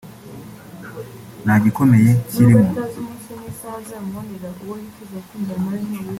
nta 1.43 1.55
gikomeye 1.63 2.09
kirimo 2.31 2.69